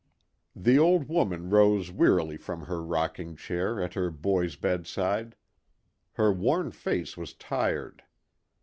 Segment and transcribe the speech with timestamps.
[0.55, 5.35] The old woman rose wearily from her rocking chair at her boy's bedside.
[6.13, 8.01] Her worn face was tired.